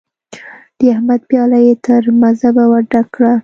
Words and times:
د 0.77 0.79
احمد 0.93 1.21
پياله 1.29 1.59
يې 1.65 1.73
تر 1.85 2.03
مذبه 2.21 2.63
ور 2.71 2.83
ډکه 2.91 3.09
کړه. 3.13 3.33